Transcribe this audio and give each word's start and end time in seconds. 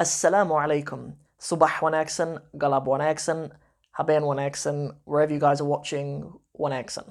Assalamu 0.00 0.60
alaikum. 0.60 1.14
Subah 1.38 1.68
wanaagsan, 1.78 2.40
galab 2.56 2.84
wanaagsan, 2.86 3.52
habeen 3.96 4.22
wanaagsan, 4.22 4.92
wherever 5.04 5.32
you 5.32 5.38
guys 5.38 5.60
are 5.60 5.64
watching, 5.64 6.32
one 6.50 6.72
accent. 6.72 7.06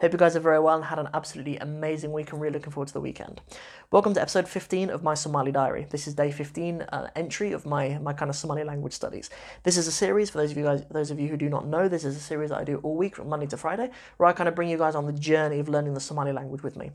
Hope 0.00 0.12
you 0.12 0.18
guys 0.18 0.34
are 0.34 0.40
very 0.40 0.58
well 0.58 0.76
and 0.76 0.84
had 0.86 0.98
an 0.98 1.10
absolutely 1.12 1.58
amazing 1.58 2.12
week. 2.12 2.32
I'm 2.32 2.40
really 2.40 2.54
looking 2.54 2.72
forward 2.72 2.88
to 2.88 2.94
the 2.94 3.02
weekend. 3.02 3.42
Welcome 3.90 4.14
to 4.14 4.22
episode 4.22 4.48
15 4.48 4.88
of 4.88 5.02
my 5.02 5.12
Somali 5.12 5.52
diary. 5.52 5.88
This 5.90 6.06
is 6.06 6.14
day 6.14 6.30
15, 6.30 6.86
uh, 6.90 7.08
entry 7.14 7.52
of 7.52 7.66
my, 7.66 7.98
my 7.98 8.14
kind 8.14 8.30
of 8.30 8.36
Somali 8.36 8.64
language 8.64 8.94
studies. 8.94 9.28
This 9.62 9.76
is 9.76 9.86
a 9.86 9.92
series 9.92 10.30
for 10.30 10.38
those 10.38 10.52
of 10.52 10.56
you 10.56 10.64
guys, 10.64 10.84
those 10.90 11.10
of 11.10 11.20
you 11.20 11.28
who 11.28 11.36
do 11.36 11.50
not 11.50 11.66
know. 11.66 11.86
This 11.86 12.06
is 12.06 12.16
a 12.16 12.20
series 12.20 12.48
that 12.48 12.56
I 12.58 12.64
do 12.64 12.78
all 12.78 12.96
week 12.96 13.16
from 13.16 13.28
Monday 13.28 13.46
to 13.48 13.58
Friday, 13.58 13.90
where 14.16 14.26
I 14.26 14.32
kind 14.32 14.48
of 14.48 14.54
bring 14.54 14.70
you 14.70 14.78
guys 14.78 14.94
on 14.94 15.04
the 15.04 15.12
journey 15.12 15.58
of 15.58 15.68
learning 15.68 15.92
the 15.92 16.00
Somali 16.00 16.32
language 16.32 16.62
with 16.62 16.76
me. 16.76 16.92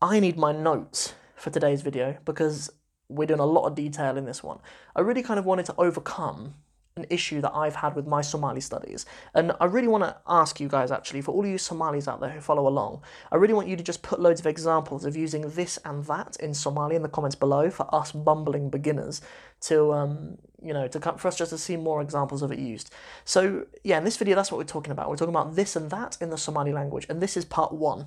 I 0.00 0.20
need 0.20 0.38
my 0.38 0.52
notes 0.52 1.12
for 1.36 1.50
today's 1.50 1.82
video 1.82 2.16
because 2.24 2.70
we're 3.08 3.26
doing 3.26 3.40
a 3.40 3.46
lot 3.46 3.66
of 3.66 3.74
detail 3.74 4.16
in 4.16 4.24
this 4.24 4.42
one. 4.42 4.58
I 4.96 5.00
really 5.00 5.22
kind 5.22 5.38
of 5.38 5.44
wanted 5.44 5.66
to 5.66 5.74
overcome 5.76 6.54
an 6.96 7.06
issue 7.10 7.40
that 7.40 7.52
I've 7.52 7.74
had 7.74 7.96
with 7.96 8.06
my 8.06 8.20
Somali 8.20 8.60
studies. 8.60 9.04
And 9.34 9.50
I 9.60 9.64
really 9.64 9.88
want 9.88 10.04
to 10.04 10.16
ask 10.28 10.60
you 10.60 10.68
guys, 10.68 10.92
actually, 10.92 11.22
for 11.22 11.32
all 11.32 11.44
you 11.44 11.58
Somalis 11.58 12.06
out 12.06 12.20
there 12.20 12.30
who 12.30 12.40
follow 12.40 12.68
along, 12.68 13.02
I 13.32 13.36
really 13.36 13.52
want 13.52 13.66
you 13.66 13.74
to 13.74 13.82
just 13.82 14.02
put 14.02 14.20
loads 14.20 14.38
of 14.38 14.46
examples 14.46 15.04
of 15.04 15.16
using 15.16 15.50
this 15.50 15.76
and 15.84 16.04
that 16.04 16.36
in 16.36 16.54
Somali 16.54 16.94
in 16.94 17.02
the 17.02 17.08
comments 17.08 17.34
below 17.34 17.68
for 17.68 17.92
us 17.92 18.12
bumbling 18.12 18.70
beginners 18.70 19.20
to, 19.62 19.92
um, 19.92 20.38
you 20.62 20.72
know, 20.72 20.86
to 20.86 21.00
for 21.00 21.26
us 21.26 21.36
just 21.36 21.50
to 21.50 21.58
see 21.58 21.76
more 21.76 22.00
examples 22.00 22.42
of 22.42 22.52
it 22.52 22.60
used. 22.60 22.94
So, 23.24 23.66
yeah, 23.82 23.98
in 23.98 24.04
this 24.04 24.16
video, 24.16 24.36
that's 24.36 24.52
what 24.52 24.58
we're 24.58 24.64
talking 24.64 24.92
about. 24.92 25.10
We're 25.10 25.16
talking 25.16 25.34
about 25.34 25.56
this 25.56 25.74
and 25.74 25.90
that 25.90 26.16
in 26.20 26.30
the 26.30 26.38
Somali 26.38 26.72
language. 26.72 27.06
And 27.08 27.20
this 27.20 27.36
is 27.36 27.44
part 27.44 27.72
one. 27.72 28.06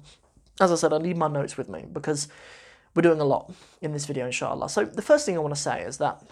As 0.62 0.72
I 0.72 0.76
said, 0.76 0.94
I 0.94 1.00
need 1.00 1.18
my 1.18 1.28
notes 1.28 1.58
with 1.58 1.68
me 1.68 1.86
because 1.92 2.30
we're 2.98 3.04
doing 3.04 3.22
a 3.22 3.26
lot 3.26 3.54
in 3.80 3.94
this 3.94 4.08
video, 4.08 4.26
inshallah. 4.26 4.70
So 4.70 4.84
the 4.84 5.04
first 5.04 5.24
thing 5.24 5.36
I 5.36 5.40
want 5.40 5.54
to 5.54 5.62
say 5.62 5.84
is 5.84 6.00
that 6.00 6.24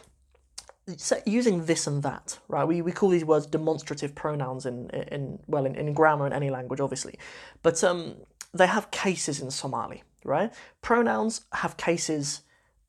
using 1.27 1.65
this 1.65 1.85
and 1.85 2.01
that, 2.01 2.39
right? 2.47 2.65
We, 2.65 2.81
we 2.81 2.91
call 2.91 3.09
these 3.09 3.23
words 3.23 3.45
demonstrative 3.45 4.15
pronouns 4.15 4.65
in, 4.65 4.89
in 4.89 5.37
well, 5.45 5.67
in, 5.67 5.75
in 5.75 5.93
grammar 5.93 6.25
in 6.25 6.33
any 6.33 6.49
language, 6.49 6.79
obviously. 6.79 7.19
But 7.61 7.83
um, 7.83 8.15
they 8.51 8.65
have 8.65 8.89
cases 8.89 9.41
in 9.41 9.51
Somali, 9.51 10.01
right? 10.23 10.51
Pronouns 10.81 11.41
have 11.53 11.77
cases 11.77 12.41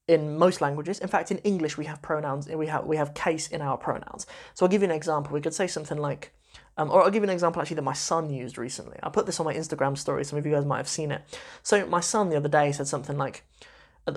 in 0.09 0.39
most 0.39 0.63
languages. 0.63 0.99
In 1.01 1.09
fact, 1.09 1.31
in 1.31 1.37
English, 1.39 1.77
we 1.77 1.85
have 1.85 2.01
pronouns, 2.01 2.49
we 2.49 2.69
have, 2.69 2.87
we 2.87 2.97
have 2.97 3.13
case 3.13 3.49
in 3.49 3.61
our 3.61 3.77
pronouns. 3.77 4.27
So 4.55 4.65
I'll 4.65 4.71
give 4.71 4.81
you 4.81 4.89
an 4.89 4.95
example. 4.95 5.35
We 5.35 5.43
could 5.43 5.55
say 5.55 5.67
something 5.67 5.99
like, 5.99 6.33
um, 6.77 6.91
or 6.91 7.03
I'll 7.03 7.11
give 7.11 7.23
you 7.23 7.29
an 7.29 7.35
example 7.35 7.61
actually 7.61 7.77
that 7.77 7.83
my 7.83 7.93
son 7.93 8.31
used 8.31 8.59
recently. 8.59 8.99
I 9.03 9.09
put 9.09 9.27
this 9.27 9.41
on 9.41 9.47
my 9.47 9.55
Instagram 9.55 9.97
story. 9.97 10.25
Some 10.25 10.39
of 10.39 10.47
you 10.47 10.53
guys 10.53 10.65
might 10.65 10.79
have 10.79 10.89
seen 10.89 11.11
it. 11.11 11.23
So 11.63 11.87
my 11.87 12.01
son 12.01 12.29
the 12.29 12.37
other 12.37 12.49
day 12.49 12.73
said 12.73 12.87
something 12.87 13.17
like, 13.17 13.45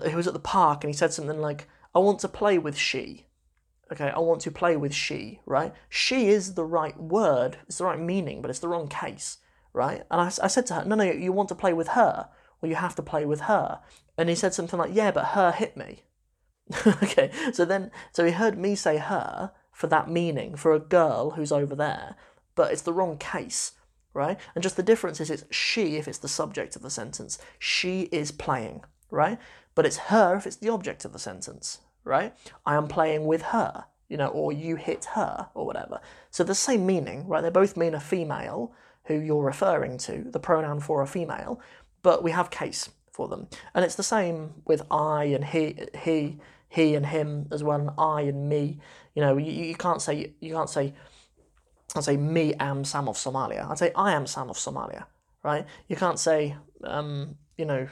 he 0.08 0.16
was 0.16 0.28
at 0.28 0.34
the 0.34 0.40
park 0.40 0.84
and 0.84 0.94
he 0.94 0.98
said 0.98 1.14
something 1.14 1.40
like, 1.40 1.68
I 1.96 2.00
want 2.00 2.20
to 2.20 2.28
play 2.28 2.58
with 2.58 2.78
she 2.78 3.26
okay, 3.92 4.12
I 4.16 4.20
want 4.20 4.42
to 4.42 4.52
play 4.52 4.76
with 4.78 4.94
she, 4.94 5.40
right? 5.46 5.74
She 5.90 6.30
is 6.30 6.54
the 6.54 6.66
right 6.66 6.98
word, 7.00 7.58
it's 7.68 7.80
the 7.80 7.86
right 7.86 8.00
meaning, 8.00 8.42
but 8.42 8.50
it's 8.50 8.60
the 8.60 8.68
wrong 8.68 8.88
case, 8.88 9.38
right? 9.74 10.04
And 10.12 10.22
I, 10.22 10.26
I 10.44 10.48
said 10.48 10.66
to 10.68 10.76
her, 10.76 10.86
no, 10.86 10.96
no, 10.96 11.04
you 11.04 11.32
want 11.32 11.50
to 11.50 11.56
play 11.56 11.74
with 11.74 11.90
her, 11.90 12.30
well, 12.62 12.70
you 12.70 12.76
have 12.76 12.96
to 12.96 13.02
play 13.02 13.26
with 13.26 13.42
her. 13.42 13.80
And 14.18 14.30
he 14.30 14.36
said 14.36 14.54
something 14.54 14.78
like, 14.78 14.94
yeah, 14.94 15.12
but 15.12 15.28
her 15.28 15.52
hit 15.52 15.78
me. 15.78 16.04
okay, 16.88 17.32
so 17.52 17.66
then, 17.66 17.90
so 18.12 18.26
he 18.26 18.32
heard 18.32 18.58
me 18.58 18.76
say 18.76 18.98
her 18.98 19.52
for 19.72 19.88
that 19.88 20.10
meaning, 20.10 20.56
for 20.56 20.74
a 20.74 20.80
girl 20.80 21.32
who's 21.32 21.52
over 21.52 21.76
there, 21.76 22.16
but 22.60 22.74
it's 22.74 22.82
the 22.82 22.92
wrong 22.92 23.18
case, 23.18 23.72
right? 24.14 24.38
And 24.54 24.62
just 24.62 24.76
the 24.76 24.84
difference 24.84 25.22
is 25.22 25.30
it's 25.30 25.46
she 25.50 25.96
if 25.96 26.10
it's 26.10 26.18
the 26.18 26.28
subject 26.28 26.76
of 26.76 26.82
the 26.82 26.90
sentence. 26.90 27.40
She 27.58 28.10
is 28.12 28.34
playing, 28.34 28.84
right? 29.10 29.40
But 29.76 29.86
it's 29.86 30.10
her 30.12 30.36
if 30.36 30.46
it's 30.46 30.58
the 30.58 30.68
object 30.68 31.06
of 31.06 31.14
the 31.14 31.20
sentence, 31.20 31.80
right? 32.04 32.36
I 32.66 32.76
am 32.76 32.90
playing 32.90 33.28
with 33.28 33.44
her, 33.44 33.86
you 34.10 34.18
know, 34.18 34.28
or 34.28 34.52
you 34.52 34.76
hit 34.76 35.06
her, 35.16 35.48
or 35.54 35.66
whatever. 35.66 36.02
So 36.32 36.44
the 36.44 36.54
same 36.54 36.86
meaning, 36.86 37.30
right? 37.30 37.40
They 37.40 37.50
both 37.50 37.78
mean 37.78 37.94
a 37.94 38.02
female 38.02 38.74
who 39.06 39.18
you're 39.18 39.42
referring 39.42 39.98
to, 40.00 40.26
the 40.30 40.38
pronoun 40.42 40.82
for 40.82 41.02
a 41.02 41.08
female, 41.08 41.62
but 42.02 42.24
we 42.24 42.32
have 42.32 42.50
case 42.50 42.90
for 43.14 43.30
them. 43.30 43.48
And 43.74 43.86
it's 43.86 43.96
the 43.96 44.04
same 44.04 44.64
with 44.66 44.82
I 44.92 45.24
and 45.24 45.46
he, 45.46 45.88
he, 46.04 46.40
he 46.68 46.94
and 46.94 47.06
him 47.06 47.48
as 47.52 47.64
well, 47.64 47.80
and 47.80 47.92
I 47.98 48.24
and 48.24 48.48
me. 48.48 48.80
You 49.16 49.22
know, 49.22 49.38
you, 49.38 49.52
you 49.52 49.76
can't 49.76 50.02
say 50.02 50.34
you 50.40 50.54
can't 50.54 50.70
say 50.70 50.94
I'd 51.96 52.04
say 52.04 52.18
me 52.18 52.54
am 52.60 52.84
Sam 52.84 53.08
of 53.08 53.16
Somalia. 53.16 53.70
I'd 53.70 53.80
say 53.80 53.92
I 53.96 54.14
am 54.14 54.28
Sam 54.28 54.50
of 54.50 54.58
Somalia, 54.58 55.06
right? 55.44 55.66
You 55.88 55.96
can't 55.96 56.20
say 56.20 56.56
um, 56.84 57.36
you 57.58 57.66
know, 57.66 57.88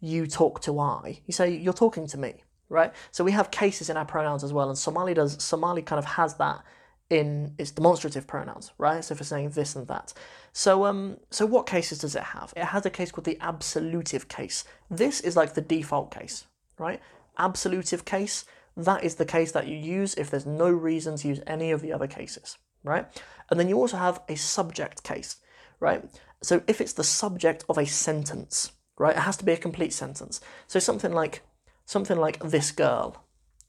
you 0.00 0.26
talk 0.26 0.60
to 0.62 0.78
I. 0.78 1.20
You 1.26 1.32
say 1.32 1.56
you're 1.56 1.72
talking 1.72 2.06
to 2.08 2.18
me, 2.18 2.34
right? 2.68 2.92
So 3.10 3.24
we 3.24 3.32
have 3.32 3.50
cases 3.50 3.88
in 3.88 3.96
our 3.96 4.04
pronouns 4.04 4.44
as 4.44 4.52
well, 4.52 4.68
and 4.68 4.78
Somali 4.78 5.14
does 5.14 5.42
Somali 5.42 5.82
kind 5.82 5.98
of 5.98 6.04
has 6.04 6.34
that 6.34 6.62
in 7.08 7.54
its 7.56 7.70
demonstrative 7.70 8.26
pronouns, 8.26 8.72
right? 8.78 9.04
So 9.04 9.14
for 9.14 9.24
saying 9.24 9.50
this 9.50 9.76
and 9.76 9.86
that. 9.86 10.12
So 10.52 10.84
um 10.84 11.18
so 11.30 11.46
what 11.46 11.66
cases 11.66 11.98
does 11.98 12.16
it 12.16 12.22
have? 12.22 12.52
It 12.56 12.64
has 12.64 12.84
a 12.84 12.90
case 12.90 13.12
called 13.12 13.26
the 13.26 13.38
absolutive 13.40 14.28
case. 14.28 14.64
This 14.90 15.20
is 15.20 15.36
like 15.36 15.54
the 15.54 15.60
default 15.60 16.10
case, 16.10 16.46
right? 16.78 17.00
Absolutive 17.38 18.04
case, 18.04 18.44
that 18.76 19.04
is 19.04 19.14
the 19.14 19.24
case 19.24 19.52
that 19.52 19.66
you 19.66 19.76
use 19.76 20.14
if 20.14 20.30
there's 20.30 20.46
no 20.46 20.68
reason 20.68 21.16
to 21.16 21.28
use 21.28 21.40
any 21.46 21.70
of 21.70 21.80
the 21.80 21.92
other 21.92 22.06
cases, 22.06 22.58
right? 22.86 23.06
And 23.50 23.60
then 23.60 23.68
you 23.68 23.76
also 23.76 23.96
have 23.96 24.22
a 24.28 24.36
subject 24.36 25.02
case, 25.02 25.36
right? 25.80 26.04
So 26.42 26.62
if 26.66 26.80
it's 26.80 26.94
the 26.94 27.04
subject 27.04 27.64
of 27.68 27.78
a 27.78 27.86
sentence, 27.86 28.72
right? 28.98 29.16
It 29.16 29.20
has 29.20 29.36
to 29.38 29.44
be 29.44 29.52
a 29.52 29.56
complete 29.56 29.92
sentence. 29.92 30.40
So 30.66 30.78
something 30.78 31.12
like 31.12 31.42
something 31.84 32.18
like 32.18 32.40
this 32.40 32.72
girl. 32.72 33.24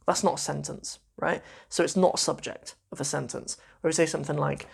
That's 0.06 0.24
not 0.24 0.36
a 0.36 0.42
sentence, 0.42 1.00
right? 1.18 1.42
So 1.70 1.84
it's 1.84 1.98
not 1.98 2.16
a 2.16 2.18
subject 2.18 2.76
of 2.92 3.02
a 3.02 3.06
sentence. 3.06 3.58
Or 3.84 3.90
we 3.90 3.94
say 3.94 4.06
something 4.06 4.38
like 4.38 4.68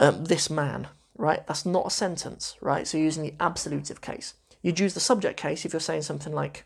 um, 0.00 0.24
this 0.24 0.48
man, 0.48 0.88
right? 1.16 1.46
That's 1.46 1.66
not 1.66 1.86
a 1.86 1.90
sentence, 1.90 2.56
right? 2.60 2.86
So 2.86 2.96
you're 2.96 3.06
using 3.06 3.24
the 3.24 3.34
absolutive 3.40 4.00
case. 4.00 4.34
You'd 4.62 4.80
use 4.80 4.94
the 4.94 5.00
subject 5.00 5.38
case 5.38 5.64
if 5.64 5.72
you're 5.72 5.80
saying 5.80 6.02
something 6.02 6.32
like 6.32 6.64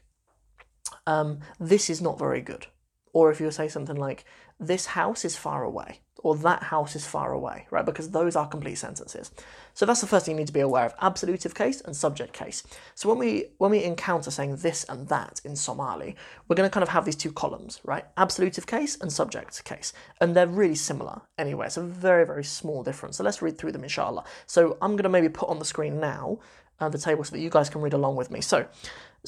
um, 1.06 1.40
this 1.58 1.90
is 1.90 2.00
not 2.00 2.18
very 2.18 2.40
good. 2.40 2.66
Or 3.12 3.30
if 3.30 3.40
you 3.40 3.50
say 3.50 3.68
something 3.68 3.96
like 3.96 4.24
this 4.60 4.86
house 4.86 5.24
is 5.24 5.36
far 5.36 5.64
away, 5.64 6.00
or 6.20 6.36
that 6.36 6.64
house 6.64 6.96
is 6.96 7.06
far 7.06 7.32
away, 7.32 7.66
right? 7.70 7.86
Because 7.86 8.10
those 8.10 8.34
are 8.34 8.48
complete 8.48 8.74
sentences. 8.74 9.30
So 9.74 9.86
that's 9.86 10.00
the 10.00 10.08
first 10.08 10.26
thing 10.26 10.34
you 10.34 10.40
need 10.40 10.48
to 10.48 10.52
be 10.52 10.60
aware 10.60 10.84
of: 10.84 10.94
absolutive 11.00 11.54
case 11.54 11.80
and 11.80 11.94
subject 11.94 12.32
case. 12.32 12.62
So 12.94 13.08
when 13.08 13.18
we 13.18 13.46
when 13.58 13.70
we 13.70 13.84
encounter 13.84 14.30
saying 14.30 14.56
this 14.56 14.84
and 14.88 15.08
that 15.08 15.40
in 15.44 15.54
Somali, 15.54 16.16
we're 16.46 16.56
going 16.56 16.68
to 16.68 16.72
kind 16.72 16.82
of 16.82 16.88
have 16.88 17.04
these 17.04 17.16
two 17.16 17.32
columns, 17.32 17.80
right? 17.84 18.04
Absolutive 18.16 18.66
case 18.66 18.96
and 19.00 19.12
subject 19.12 19.64
case, 19.64 19.92
and 20.20 20.34
they're 20.34 20.46
really 20.46 20.74
similar 20.74 21.22
anyway. 21.38 21.66
It's 21.66 21.76
a 21.76 21.82
very 21.82 22.26
very 22.26 22.44
small 22.44 22.82
difference. 22.82 23.18
So 23.18 23.24
let's 23.24 23.40
read 23.40 23.56
through 23.56 23.72
them, 23.72 23.84
inshallah. 23.84 24.24
So 24.46 24.76
I'm 24.82 24.92
going 24.92 25.04
to 25.04 25.08
maybe 25.08 25.28
put 25.28 25.48
on 25.48 25.60
the 25.60 25.64
screen 25.64 26.00
now 26.00 26.38
uh, 26.80 26.88
the 26.88 26.98
table 26.98 27.24
so 27.24 27.32
that 27.32 27.40
you 27.40 27.50
guys 27.50 27.70
can 27.70 27.80
read 27.80 27.92
along 27.92 28.16
with 28.16 28.30
me. 28.30 28.40
So 28.40 28.66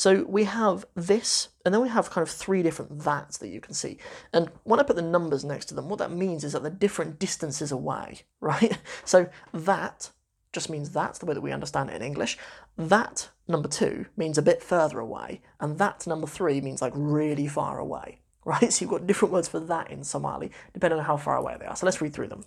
so 0.01 0.25
we 0.27 0.45
have 0.45 0.87
this, 0.95 1.51
and 1.63 1.75
then 1.75 1.83
we 1.83 1.91
have 1.91 2.09
kind 2.09 2.27
of 2.27 2.31
three 2.33 2.63
different 2.63 3.01
that's 3.01 3.37
that 3.37 3.49
you 3.49 3.61
can 3.61 3.75
see. 3.75 3.99
And 4.33 4.51
when 4.65 4.81
I 4.81 4.83
put 4.83 4.97
the 4.97 5.03
numbers 5.03 5.45
next 5.45 5.67
to 5.67 5.75
them, 5.75 5.91
what 5.91 5.99
that 5.99 6.11
means 6.11 6.43
is 6.43 6.55
that 6.55 6.63
they're 6.63 6.73
different 6.73 7.19
distances 7.19 7.71
away, 7.71 8.23
right? 8.41 8.79
So 9.05 9.29
that 9.53 10.11
just 10.55 10.71
means 10.71 10.89
that's 10.89 11.19
the 11.19 11.27
way 11.27 11.35
that 11.35 11.43
we 11.43 11.53
understand 11.53 11.91
it 11.91 11.97
in 11.97 12.03
English. 12.03 12.39
That 12.79 13.29
number 13.47 13.69
two 13.69 14.07
means 14.17 14.39
a 14.39 14.43
bit 14.43 14.63
further 14.63 15.01
away, 15.01 15.43
and 15.61 15.77
that 15.77 16.07
number 16.07 16.27
three 16.27 16.63
means 16.63 16.81
like 16.81 16.95
really 16.97 17.47
far 17.47 17.79
away, 17.79 18.21
right? 18.47 18.73
So 18.73 18.83
you've 18.83 18.93
got 18.93 19.07
different 19.07 19.35
words 19.35 19.49
for 19.49 19.61
that 19.61 19.91
in 19.91 20.03
Somali, 20.03 20.51
depending 20.73 20.99
on 20.99 21.05
how 21.05 21.19
far 21.19 21.37
away 21.37 21.59
they 21.61 21.67
are. 21.67 21.77
So 21.77 21.85
let's 21.85 22.01
read 22.01 22.15
through 22.15 22.29
them. 22.29 22.47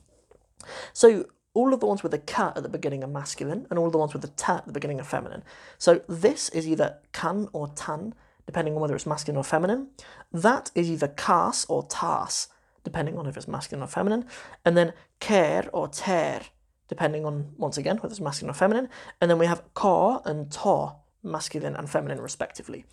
So 0.91 1.27
all 1.53 1.73
of 1.73 1.79
the 1.79 1.85
ones 1.85 2.03
with 2.03 2.11
the 2.11 2.19
ka 2.19 2.53
at 2.55 2.63
the 2.63 2.69
beginning 2.69 3.03
are 3.03 3.07
masculine, 3.07 3.67
and 3.69 3.77
all 3.77 3.89
the 3.89 3.97
ones 3.97 4.13
with 4.13 4.21
the 4.21 4.29
ta 4.29 4.57
at 4.57 4.65
the 4.65 4.73
beginning 4.73 4.99
are 4.99 5.05
feminine. 5.05 5.43
So 5.77 6.01
this 6.07 6.49
is 6.49 6.67
either 6.67 6.97
kan 7.11 7.47
or 7.53 7.67
tan, 7.69 8.15
depending 8.45 8.75
on 8.75 8.81
whether 8.81 8.95
it's 8.95 9.05
masculine 9.05 9.37
or 9.37 9.43
feminine. 9.43 9.89
That 10.31 10.71
is 10.75 10.89
either 10.89 11.07
kas 11.07 11.65
or 11.65 11.83
tas, 11.83 12.47
depending 12.83 13.17
on 13.17 13.27
if 13.27 13.37
it's 13.37 13.47
masculine 13.47 13.83
or 13.83 13.87
feminine. 13.87 14.25
And 14.65 14.75
then 14.75 14.93
ker 15.19 15.69
or 15.71 15.87
ter, 15.87 16.41
depending 16.87 17.25
on, 17.25 17.53
once 17.57 17.77
again, 17.77 17.97
whether 17.97 18.11
it's 18.11 18.19
masculine 18.19 18.51
or 18.51 18.57
feminine. 18.57 18.89
And 19.21 19.29
then 19.29 19.37
we 19.37 19.45
have 19.45 19.63
ka 19.73 20.19
and 20.25 20.51
ta, 20.51 20.95
masculine 21.23 21.75
and 21.75 21.89
feminine 21.89 22.19
respectively. 22.19 22.85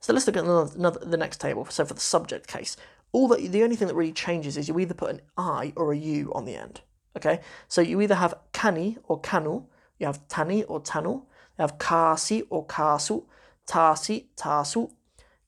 So 0.00 0.12
let's 0.12 0.26
look 0.26 0.36
at 0.36 0.44
another, 0.44 0.70
another, 0.76 1.04
the 1.04 1.16
next 1.16 1.40
table. 1.40 1.64
So 1.66 1.84
for 1.84 1.94
the 1.94 2.00
subject 2.00 2.46
case, 2.46 2.76
all 3.12 3.28
that 3.28 3.40
the 3.52 3.62
only 3.62 3.76
thing 3.76 3.88
that 3.88 3.94
really 3.94 4.12
changes 4.12 4.56
is 4.56 4.68
you 4.68 4.78
either 4.78 4.94
put 4.94 5.10
an 5.10 5.20
I 5.36 5.72
or 5.76 5.92
a 5.92 5.96
U 5.96 6.32
on 6.34 6.44
the 6.44 6.56
end. 6.56 6.80
Okay, 7.16 7.40
so 7.68 7.80
you 7.80 8.00
either 8.00 8.14
have 8.14 8.34
kani 8.52 8.96
or 9.04 9.20
kanu, 9.20 9.64
you 9.98 10.06
have 10.06 10.26
tani 10.28 10.64
or 10.64 10.80
tanu, 10.80 11.14
you 11.14 11.58
have 11.58 11.78
kasi 11.78 12.42
or 12.48 12.66
kasu, 12.66 13.24
tasi, 13.66 14.26
tasu, 14.36 14.90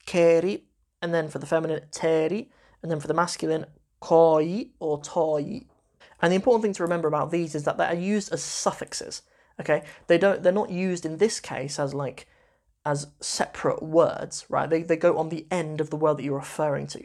keri, 0.05 0.65
and 1.01 1.15
then 1.15 1.29
for 1.29 1.39
the 1.39 1.47
feminine, 1.47 1.83
teri, 1.91 2.49
and 2.83 2.91
then 2.91 3.01
for 3.01 3.09
the 3.09 3.15
masculine, 3.15 3.67
koi 4.01 4.67
or 4.79 5.01
toi. 5.01 5.63
And 6.21 6.31
the 6.33 6.37
important 6.37 6.63
thing 6.63 6.75
to 6.75 6.83
remember 6.83 7.09
about 7.09 7.31
these 7.31 7.55
is 7.55 7.65
that 7.65 7.79
they 7.79 7.87
are 7.87 7.95
used 7.95 8.33
as 8.33 8.43
suffixes. 8.43 9.23
Okay, 9.61 9.85
they 10.07 10.19
don't. 10.19 10.43
They're 10.43 10.53
not 10.53 10.71
used 10.71 11.07
in 11.07 11.19
this 11.19 11.41
case 11.41 11.79
as 11.79 11.95
like 11.95 12.27
as 12.85 13.07
separate 13.21 13.83
words, 13.83 14.45
right? 14.49 14.69
They, 14.69 14.83
they 14.83 14.97
go 14.97 15.17
on 15.17 15.31
the 15.31 15.47
end 15.51 15.81
of 15.81 15.91
the 15.91 15.97
word 15.97 16.19
that 16.19 16.25
you're 16.25 16.37
referring 16.37 16.87
to. 16.89 17.05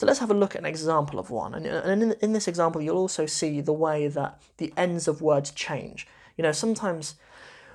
So 0.00 0.06
let's 0.06 0.20
have 0.20 0.30
a 0.30 0.34
look 0.34 0.54
at 0.54 0.62
an 0.62 0.66
example 0.66 1.18
of 1.18 1.28
one. 1.28 1.52
And, 1.52 2.14
in, 2.22 2.32
this 2.32 2.48
example, 2.48 2.80
you'll 2.80 2.96
also 2.96 3.26
see 3.26 3.60
the 3.60 3.74
way 3.74 4.08
that 4.08 4.40
the 4.56 4.72
ends 4.74 5.06
of 5.06 5.20
words 5.20 5.50
change. 5.50 6.06
You 6.38 6.42
know, 6.42 6.52
sometimes 6.52 7.16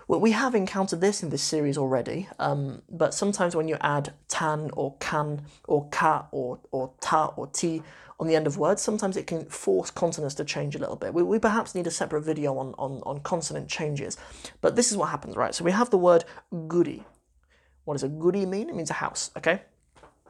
well, 0.07 0.19
we 0.19 0.31
have 0.31 0.55
encountered 0.55 1.01
this 1.01 1.21
in 1.21 1.29
this 1.29 1.43
series 1.43 1.77
already, 1.77 2.27
um, 2.39 2.81
but 2.89 3.13
sometimes 3.13 3.55
when 3.55 3.67
you 3.67 3.77
add 3.79 4.13
tan 4.27 4.71
or 4.73 4.95
can 4.99 5.43
or 5.67 5.87
ka 5.89 6.25
or, 6.31 6.57
or 6.71 6.93
ta 6.99 7.31
or 7.37 7.45
ti 7.45 7.83
on 8.19 8.25
the 8.25 8.35
end 8.35 8.47
of 8.47 8.57
words, 8.57 8.81
sometimes 8.81 9.17
it 9.17 9.27
can 9.27 9.45
force 9.45 9.91
consonants 9.91 10.33
to 10.33 10.43
change 10.43 10.75
a 10.75 10.79
little 10.79 10.95
bit. 10.95 11.13
We, 11.13 11.21
we 11.21 11.37
perhaps 11.37 11.75
need 11.75 11.85
a 11.85 11.91
separate 11.91 12.21
video 12.21 12.57
on, 12.57 12.73
on, 12.79 13.03
on 13.05 13.19
consonant 13.19 13.69
changes, 13.69 14.17
but 14.61 14.75
this 14.75 14.89
is 14.89 14.97
what 14.97 15.09
happens, 15.09 15.35
right? 15.35 15.53
So 15.53 15.63
we 15.63 15.73
have 15.73 15.91
the 15.91 15.99
word 15.99 16.25
guri. 16.51 17.03
What 17.83 17.93
does 17.93 18.03
a 18.03 18.09
guri 18.09 18.47
mean? 18.47 18.67
It 18.69 18.75
means 18.75 18.89
a 18.89 18.93
house, 18.93 19.29
okay? 19.37 19.61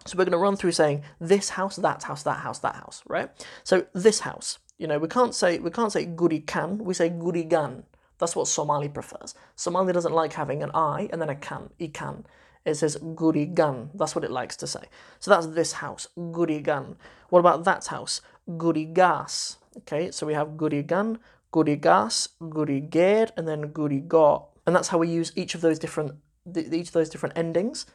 So 0.07 0.19
we're 0.19 0.25
going 0.25 0.33
to 0.33 0.37
run 0.37 0.55
through 0.55 0.73
saying 0.73 1.01
this 1.19 1.49
house, 1.49 1.77
that 1.77 2.03
house, 2.03 2.21
that 2.23 2.37
house, 2.37 2.59
that 2.59 2.75
house, 2.75 3.01
right? 3.07 3.31
So 3.63 3.87
this 3.93 4.19
house, 4.19 4.59
you 4.77 4.85
know, 4.85 4.99
we 4.99 5.07
can't 5.07 5.33
say 5.33 5.57
we 5.57 5.71
can't 5.71 5.91
say 5.91 6.05
guri 6.05 6.45
can, 6.45 6.77
we 6.77 6.93
say 6.93 7.09
guri 7.09 7.47
gan. 7.49 7.83
That's 8.19 8.35
what 8.35 8.47
Somali 8.47 8.87
prefers. 8.87 9.33
Somali 9.55 9.93
doesn't 9.93 10.13
like 10.13 10.33
having 10.33 10.61
an 10.61 10.69
I 10.75 11.09
and 11.11 11.19
then 11.19 11.29
a 11.29 11.35
can, 11.35 11.71
ikan. 11.79 12.23
It 12.65 12.75
says 12.75 12.97
gurigan. 12.97 13.89
That's 13.95 14.15
what 14.15 14.23
it 14.23 14.31
likes 14.31 14.55
to 14.57 14.67
say. 14.67 14.83
So 15.19 15.31
that's 15.31 15.47
this 15.47 15.73
house, 15.73 16.07
gurigan. 16.15 16.97
What 17.29 17.39
about 17.39 17.63
that 17.63 17.85
house? 17.87 18.21
Gurigas. 18.47 19.57
Okay, 19.77 20.11
so 20.11 20.27
we 20.27 20.35
have 20.35 20.49
gurigan, 20.49 21.17
gurigas, 21.51 22.29
guriger, 22.41 23.31
and 23.35 23.47
then 23.47 23.71
gurigo. 23.73 24.49
And 24.67 24.75
that's 24.75 24.89
how 24.89 24.99
we 24.99 25.09
use 25.09 25.31
each 25.35 25.55
of 25.55 25.61
those 25.61 25.79
different 25.79 26.13
each 26.55 26.89
of 26.89 26.93
those 26.93 27.09
different 27.09 27.35
endings 27.35 27.87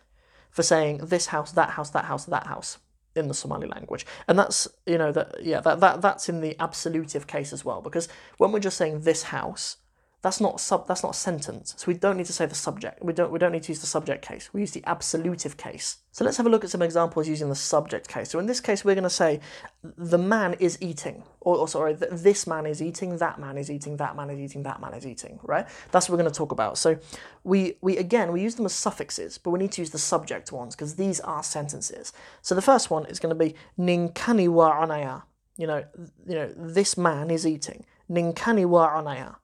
for 0.50 0.62
saying 0.62 0.98
this 0.98 1.26
house, 1.26 1.52
that 1.52 1.70
house, 1.70 1.90
that 1.90 2.04
house, 2.04 2.24
that 2.26 2.46
house 2.46 2.78
in 3.14 3.28
the 3.28 3.34
Somali 3.34 3.66
language. 3.66 4.06
And 4.28 4.38
that's 4.38 4.68
you 4.86 4.98
know 4.98 5.12
that 5.12 5.42
yeah 5.42 5.60
that, 5.60 5.80
that 5.80 6.02
that's 6.02 6.28
in 6.28 6.40
the 6.40 6.56
absolutive 6.60 7.26
case 7.26 7.52
as 7.52 7.64
well 7.64 7.80
because 7.80 8.08
when 8.38 8.52
we're 8.52 8.60
just 8.60 8.76
saying 8.76 9.00
this 9.00 9.24
house 9.24 9.76
that's 10.22 10.40
not 10.40 10.60
sub. 10.60 10.86
That's 10.86 11.02
not 11.02 11.14
a 11.14 11.18
sentence. 11.18 11.74
So 11.78 11.86
we 11.86 11.94
don't 11.94 12.18
need 12.18 12.26
to 12.26 12.32
say 12.32 12.44
the 12.44 12.54
subject. 12.54 13.02
We 13.02 13.14
don't. 13.14 13.32
We 13.32 13.38
don't 13.38 13.52
need 13.52 13.62
to 13.62 13.72
use 13.72 13.80
the 13.80 13.86
subject 13.86 14.26
case. 14.26 14.52
We 14.52 14.60
use 14.60 14.72
the 14.72 14.82
absolutive 14.86 15.56
case. 15.56 15.98
So 16.12 16.24
let's 16.24 16.36
have 16.36 16.46
a 16.46 16.50
look 16.50 16.62
at 16.62 16.68
some 16.68 16.82
examples 16.82 17.26
using 17.26 17.48
the 17.48 17.54
subject 17.54 18.06
case. 18.06 18.28
So 18.28 18.38
in 18.38 18.44
this 18.44 18.60
case, 18.60 18.84
we're 18.84 18.94
going 18.94 19.04
to 19.04 19.10
say 19.10 19.40
the 19.82 20.18
man 20.18 20.54
is 20.54 20.76
eating, 20.82 21.22
or, 21.40 21.56
or 21.56 21.68
sorry, 21.68 21.94
this 21.94 22.46
man 22.46 22.66
is 22.66 22.82
eating, 22.82 23.16
that 23.16 23.38
man 23.38 23.56
is 23.56 23.70
eating, 23.70 23.96
that 23.96 24.14
man 24.14 24.28
is 24.28 24.38
eating, 24.38 24.62
that 24.64 24.80
man 24.80 24.92
is 24.92 25.06
eating. 25.06 25.40
Right? 25.42 25.66
That's 25.90 26.08
what 26.08 26.16
we're 26.16 26.22
going 26.22 26.32
to 26.32 26.38
talk 26.38 26.52
about. 26.52 26.76
So 26.76 26.98
we 27.42 27.78
we 27.80 27.96
again 27.96 28.30
we 28.30 28.42
use 28.42 28.56
them 28.56 28.66
as 28.66 28.74
suffixes, 28.74 29.38
but 29.38 29.52
we 29.52 29.58
need 29.58 29.72
to 29.72 29.80
use 29.80 29.90
the 29.90 29.98
subject 29.98 30.52
ones 30.52 30.76
because 30.76 30.96
these 30.96 31.20
are 31.20 31.42
sentences. 31.42 32.12
So 32.42 32.54
the 32.54 32.62
first 32.62 32.90
one 32.90 33.06
is 33.06 33.18
going 33.18 33.34
to 33.34 33.44
be 33.44 33.54
ninkani 33.78 34.50
wa 34.50 34.82
anaya. 34.82 35.22
You 35.56 35.66
know, 35.66 35.84
you 36.26 36.34
know, 36.34 36.52
this 36.56 36.98
man 36.98 37.30
is 37.30 37.46
eating. 37.46 37.86
Ninkani 38.10 38.66
wa 38.66 38.98
anaya. 38.98 39.36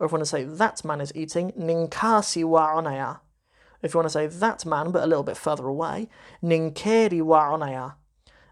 Or 0.00 0.06
if 0.06 0.12
you 0.12 0.16
want 0.16 0.22
to 0.22 0.30
say 0.30 0.44
that 0.44 0.84
man 0.84 1.00
is 1.00 1.12
eating, 1.14 1.52
ninkasi 1.52 2.44
wa 2.44 2.74
onaya. 2.74 3.20
If 3.82 3.94
you 3.94 3.98
want 3.98 4.06
to 4.06 4.10
say 4.10 4.26
that 4.26 4.66
man, 4.66 4.90
but 4.90 5.04
a 5.04 5.06
little 5.06 5.22
bit 5.22 5.36
further 5.36 5.66
away, 5.66 6.08
ninkeri 6.42 7.22
wa 7.22 7.50
onaya 7.50 7.94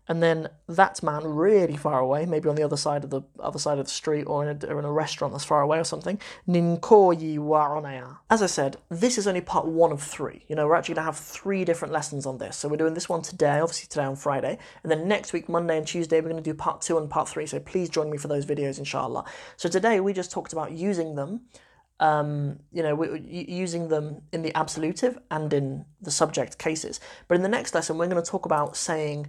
and 0.08 0.22
then 0.22 0.48
that 0.68 1.02
man 1.02 1.22
really 1.24 1.76
far 1.76 2.00
away, 2.00 2.24
maybe 2.24 2.48
on 2.48 2.54
the 2.54 2.62
other 2.62 2.76
side 2.76 3.04
of 3.04 3.10
the 3.10 3.22
other 3.38 3.58
side 3.58 3.78
of 3.78 3.84
the 3.84 3.90
street 3.90 4.24
or 4.24 4.46
in 4.46 4.58
a, 4.62 4.66
or 4.66 4.78
in 4.78 4.84
a 4.84 4.92
restaurant 4.92 5.32
that's 5.34 5.44
far 5.44 5.60
away 5.60 5.78
or 5.78 5.84
something, 5.84 6.18
ninkoyi 6.48 7.38
waronaya. 7.38 8.16
As 8.30 8.42
I 8.42 8.46
said, 8.46 8.78
this 8.88 9.18
is 9.18 9.26
only 9.26 9.42
part 9.42 9.66
one 9.66 9.92
of 9.92 10.02
three. 10.02 10.44
You 10.48 10.56
know, 10.56 10.66
we're 10.66 10.74
actually 10.74 10.94
going 10.94 11.04
to 11.04 11.12
have 11.12 11.18
three 11.18 11.64
different 11.64 11.92
lessons 11.92 12.26
on 12.26 12.38
this. 12.38 12.56
So 12.56 12.68
we're 12.68 12.76
doing 12.76 12.94
this 12.94 13.08
one 13.08 13.22
today, 13.22 13.60
obviously 13.60 13.88
today 13.88 14.04
on 14.04 14.16
Friday, 14.16 14.58
and 14.82 14.90
then 14.90 15.06
next 15.06 15.32
week, 15.32 15.48
Monday 15.48 15.76
and 15.76 15.86
Tuesday, 15.86 16.20
we're 16.20 16.30
going 16.30 16.42
to 16.42 16.50
do 16.50 16.54
part 16.54 16.80
two 16.80 16.98
and 16.98 17.10
part 17.10 17.28
three. 17.28 17.46
So 17.46 17.60
please 17.60 17.90
join 17.90 18.10
me 18.10 18.16
for 18.18 18.28
those 18.28 18.46
videos, 18.46 18.78
inshallah. 18.78 19.24
So 19.56 19.68
today 19.68 20.00
we 20.00 20.12
just 20.12 20.30
talked 20.30 20.52
about 20.52 20.72
using 20.72 21.14
them 21.14 21.42
um, 22.00 22.60
you 22.72 22.82
know, 22.82 22.94
we're 22.94 23.16
using 23.16 23.88
them 23.88 24.22
in 24.32 24.42
the 24.42 24.54
absolutive 24.54 25.18
and 25.30 25.52
in 25.52 25.84
the 26.00 26.10
subject 26.10 26.58
cases. 26.58 27.00
But 27.26 27.34
in 27.34 27.42
the 27.42 27.48
next 27.48 27.74
lesson, 27.74 27.98
we're 27.98 28.06
going 28.06 28.22
to 28.22 28.30
talk 28.30 28.46
about 28.46 28.76
saying 28.76 29.26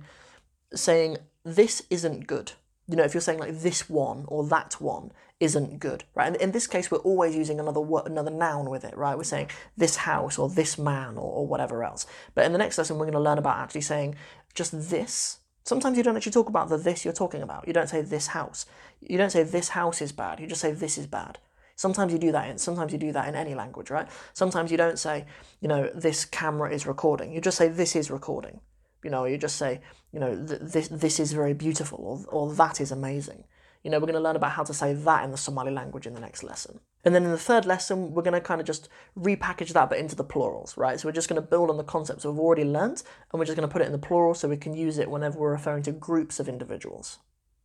saying 0.73 1.17
this 1.43 1.83
isn't 1.89 2.27
good. 2.27 2.53
You 2.87 2.95
know, 2.95 3.03
if 3.03 3.13
you're 3.13 3.21
saying 3.21 3.39
like 3.39 3.59
this 3.59 3.89
one 3.89 4.25
or 4.27 4.43
that 4.47 4.73
one 4.79 5.11
isn't 5.39 5.79
good, 5.79 6.03
right? 6.15 6.27
And 6.27 6.35
in 6.37 6.51
this 6.51 6.67
case, 6.67 6.89
we're 6.89 6.97
always 6.99 7.35
using 7.35 7.59
another 7.59 7.79
word, 7.79 8.07
another 8.07 8.31
noun 8.31 8.69
with 8.69 8.83
it, 8.83 8.97
right? 8.97 9.15
We're 9.15 9.23
saying 9.23 9.49
this 9.77 9.97
house 9.97 10.37
or 10.37 10.49
this 10.49 10.77
man 10.77 11.17
or, 11.17 11.31
or 11.31 11.47
whatever 11.47 11.83
else. 11.83 12.05
But 12.35 12.45
in 12.45 12.51
the 12.51 12.57
next 12.57 12.77
lesson, 12.77 12.97
we're 12.97 13.05
going 13.05 13.13
to 13.13 13.19
learn 13.19 13.37
about 13.37 13.57
actually 13.57 13.81
saying 13.81 14.15
just 14.53 14.89
this. 14.89 15.37
Sometimes 15.63 15.97
you 15.97 16.03
don't 16.03 16.17
actually 16.17 16.31
talk 16.31 16.49
about 16.49 16.69
the 16.69 16.77
this 16.77 17.05
you're 17.05 17.13
talking 17.13 17.41
about. 17.41 17.67
You 17.67 17.73
don't 17.73 17.89
say 17.89 18.01
this 18.01 18.27
house. 18.27 18.65
You 19.01 19.17
don't 19.17 19.29
say 19.29 19.43
this 19.43 19.69
house 19.69 20.01
is 20.01 20.11
bad. 20.11 20.39
You 20.39 20.47
just 20.47 20.61
say 20.61 20.71
this 20.71 20.97
is 20.97 21.05
bad. 21.05 21.37
Sometimes 21.75 22.11
you 22.11 22.19
do 22.19 22.33
that 22.33 22.49
in 22.49 22.57
sometimes 22.57 22.91
you 22.91 22.99
do 22.99 23.13
that 23.13 23.29
in 23.29 23.35
any 23.35 23.55
language, 23.55 23.89
right? 23.89 24.07
Sometimes 24.33 24.69
you 24.69 24.77
don't 24.77 24.99
say, 24.99 25.25
you 25.61 25.67
know, 25.69 25.89
this 25.95 26.25
camera 26.25 26.73
is 26.73 26.85
recording. 26.85 27.31
You 27.31 27.39
just 27.39 27.57
say 27.57 27.69
this 27.69 27.95
is 27.95 28.11
recording. 28.11 28.59
You 29.03 29.09
know, 29.09 29.23
you 29.23 29.37
just 29.37 29.55
say, 29.55 29.79
you 30.11 30.19
know, 30.19 30.35
this 30.35 30.87
this 30.87 31.19
is 31.19 31.33
very 31.33 31.53
beautiful, 31.53 31.99
or, 32.31 32.47
or 32.47 32.53
that 32.55 32.81
is 32.81 32.91
amazing. 32.91 33.43
You 33.83 33.91
know, 33.91 33.99
we're 33.99 34.07
going 34.07 34.15
to 34.15 34.19
learn 34.19 34.35
about 34.35 34.51
how 34.51 34.63
to 34.63 34.73
say 34.73 34.93
that 34.93 35.23
in 35.23 35.31
the 35.31 35.37
Somali 35.37 35.71
language 35.71 36.05
in 36.05 36.13
the 36.13 36.19
next 36.19 36.43
lesson. 36.43 36.81
And 37.05 37.15
then 37.15 37.23
in 37.23 37.31
the 37.31 37.37
third 37.37 37.65
lesson, 37.65 38.11
we're 38.11 38.23
going 38.23 38.33
to 38.33 38.41
kind 38.41 38.59
of 38.59 38.67
just 38.67 38.89
repackage 39.17 39.71
that 39.71 39.89
but 39.89 39.99
into 39.99 40.15
the 40.15 40.23
plurals, 40.23 40.75
right? 40.75 40.99
So 40.99 41.07
we're 41.07 41.13
just 41.13 41.29
going 41.29 41.41
to 41.41 41.47
build 41.47 41.69
on 41.69 41.77
the 41.77 41.83
concepts 41.85 42.25
we've 42.25 42.37
already 42.37 42.65
learnt, 42.65 43.03
and 43.31 43.39
we're 43.39 43.45
just 43.45 43.55
going 43.55 43.67
to 43.67 43.71
put 43.71 43.81
it 43.81 43.85
in 43.85 43.93
the 43.93 43.97
plural 43.97 44.33
so 44.33 44.49
we 44.49 44.57
can 44.57 44.73
use 44.73 44.97
it 44.97 45.09
whenever 45.09 45.39
we're 45.39 45.51
referring 45.51 45.83
to 45.83 45.93
groups 45.93 46.41
of 46.41 46.49
individuals. 46.49 47.19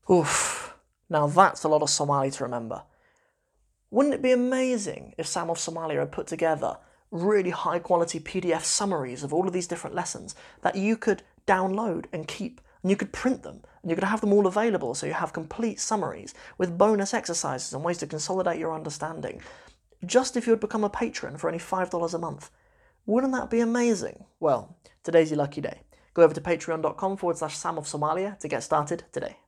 Oof. 0.08 0.76
Now 1.08 1.26
that's 1.26 1.64
a 1.64 1.68
lot 1.68 1.82
of 1.82 1.90
Somali 1.90 2.30
to 2.30 2.44
remember. 2.44 2.84
Wouldn't 3.90 4.14
it 4.14 4.22
be 4.22 4.32
amazing 4.32 5.14
if 5.18 5.26
Sam 5.26 5.50
of 5.50 5.58
Somalia 5.58 6.00
had 6.00 6.12
put 6.12 6.26
together 6.26 6.78
really 7.10 7.50
high 7.50 7.78
quality 7.78 8.18
PDF 8.18 8.62
summaries 8.62 9.22
of 9.22 9.32
all 9.32 9.46
of 9.46 9.52
these 9.52 9.68
different 9.68 9.94
lessons 9.94 10.34
that 10.62 10.74
you 10.74 10.96
could 10.96 11.22
download 11.46 12.06
and 12.12 12.26
keep. 12.26 12.60
And 12.82 12.90
you 12.90 12.96
could 12.96 13.12
print 13.12 13.42
them 13.42 13.62
and 13.82 13.90
you 13.90 13.96
could 13.96 14.04
have 14.04 14.20
them 14.20 14.32
all 14.32 14.46
available 14.46 14.94
so 14.94 15.06
you 15.06 15.14
have 15.14 15.32
complete 15.32 15.80
summaries 15.80 16.34
with 16.58 16.76
bonus 16.76 17.14
exercises 17.14 17.72
and 17.72 17.82
ways 17.82 17.98
to 17.98 18.06
consolidate 18.06 18.58
your 18.58 18.74
understanding. 18.74 19.40
Just 20.04 20.36
if 20.36 20.46
you 20.46 20.52
had 20.52 20.60
become 20.60 20.84
a 20.84 20.90
patron 20.90 21.36
for 21.38 21.48
only 21.48 21.58
$5 21.58 22.14
a 22.14 22.18
month. 22.18 22.50
Wouldn't 23.06 23.32
that 23.32 23.50
be 23.50 23.60
amazing? 23.60 24.24
Well, 24.40 24.76
today's 25.02 25.30
your 25.30 25.38
lucky 25.38 25.60
day. 25.60 25.80
Go 26.14 26.22
over 26.22 26.34
to 26.34 26.40
patreon.com 26.40 27.16
forward 27.16 27.38
slash 27.38 27.56
Sam 27.56 27.78
of 27.78 27.84
Somalia 27.84 28.38
to 28.38 28.48
get 28.48 28.62
started 28.62 29.04
today. 29.12 29.38